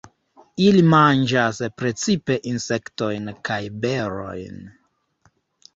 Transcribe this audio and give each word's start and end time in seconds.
Ili 0.67 0.79
manĝas 0.93 1.59
precipe 1.81 2.39
insektojn 2.53 3.31
kaj 3.51 3.61
berojn. 3.87 4.63